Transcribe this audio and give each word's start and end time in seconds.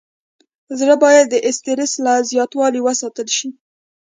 زړه 0.79 0.95
باید 1.03 1.25
د 1.29 1.35
استرس 1.49 1.91
له 2.05 2.13
زیاتوالي 2.29 2.79
وساتل 2.83 3.27
شي. 3.37 3.49